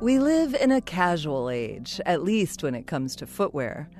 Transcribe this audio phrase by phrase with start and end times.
[0.00, 3.90] We live in a casual age, at least when it comes to footwear.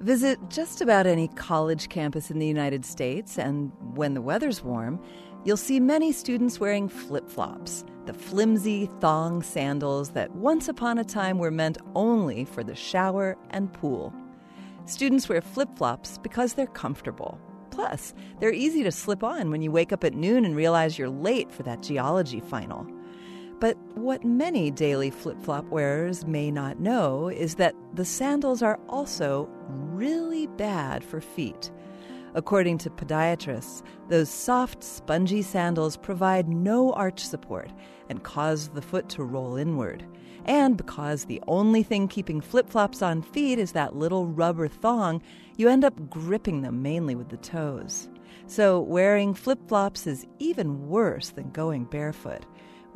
[0.00, 5.02] Visit just about any college campus in the United States, and when the weather's warm,
[5.46, 11.04] you'll see many students wearing flip flops, the flimsy thong sandals that once upon a
[11.04, 14.12] time were meant only for the shower and pool.
[14.84, 17.40] Students wear flip flops because they're comfortable.
[17.70, 21.08] Plus, they're easy to slip on when you wake up at noon and realize you're
[21.08, 22.86] late for that geology final.
[23.58, 28.78] But what many daily flip flop wearers may not know is that the sandals are
[28.88, 31.70] also really bad for feet.
[32.34, 37.70] According to podiatrists, those soft, spongy sandals provide no arch support
[38.10, 40.04] and cause the foot to roll inward.
[40.44, 45.22] And because the only thing keeping flip flops on feet is that little rubber thong,
[45.56, 48.10] you end up gripping them mainly with the toes.
[48.46, 52.44] So, wearing flip flops is even worse than going barefoot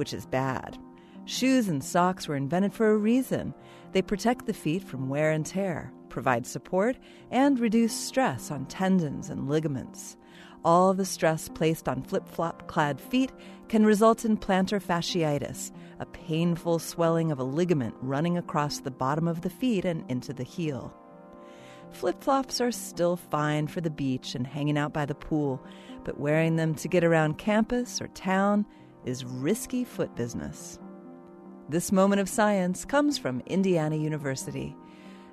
[0.00, 0.78] which is bad.
[1.26, 3.52] Shoes and socks were invented for a reason.
[3.92, 6.96] They protect the feet from wear and tear, provide support,
[7.30, 10.16] and reduce stress on tendons and ligaments.
[10.64, 13.30] All the stress placed on flip flop clad feet
[13.68, 19.28] can result in plantar fasciitis, a painful swelling of a ligament running across the bottom
[19.28, 20.94] of the feet and into the heel.
[21.90, 25.62] Flip flops are still fine for the beach and hanging out by the pool,
[26.04, 28.64] but wearing them to get around campus or town
[29.04, 30.78] is risky foot business.
[31.68, 34.76] This moment of science comes from Indiana University.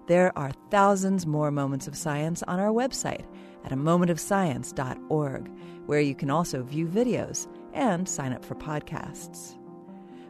[0.08, 3.26] There are thousands more moments of science on our website
[3.66, 5.52] at a momentofscience.org,
[5.86, 9.58] where you can also view videos and sign up for podcasts.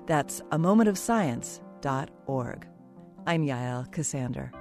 [0.08, 2.68] That's a momentofscience.org.
[3.28, 4.52] I'm Yael Ksander.